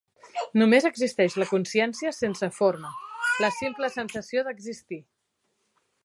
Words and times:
Només 0.59 0.85
existeix 0.89 1.35
la 1.41 1.47
consciència 1.49 2.13
sense 2.19 2.49
forma, 2.61 2.91
"la 3.45 3.51
simple 3.59 3.91
sensació 3.97 4.43
d'existir". 4.49 4.99